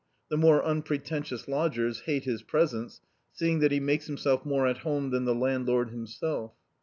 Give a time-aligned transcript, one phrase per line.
[0.29, 3.01] The more unpretentious lodgers hate his presence,
[3.33, 6.53] seeing that he makes him self more at home than the landlord himself.